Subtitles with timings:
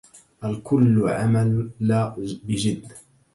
[0.43, 1.69] الكلّ عملَ
[2.43, 2.87] بجدّ